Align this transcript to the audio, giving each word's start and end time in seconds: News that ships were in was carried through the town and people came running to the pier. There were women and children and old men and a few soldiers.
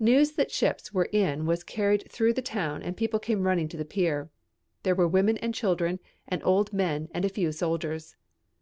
News 0.00 0.32
that 0.36 0.50
ships 0.50 0.94
were 0.94 1.04
in 1.12 1.44
was 1.44 1.62
carried 1.62 2.10
through 2.10 2.32
the 2.32 2.40
town 2.40 2.82
and 2.82 2.96
people 2.96 3.20
came 3.20 3.42
running 3.46 3.68
to 3.68 3.76
the 3.76 3.84
pier. 3.84 4.30
There 4.84 4.94
were 4.94 5.06
women 5.06 5.36
and 5.36 5.52
children 5.54 6.00
and 6.26 6.42
old 6.46 6.72
men 6.72 7.10
and 7.12 7.26
a 7.26 7.28
few 7.28 7.52
soldiers. 7.52 8.16